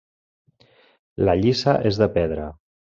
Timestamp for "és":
1.95-2.05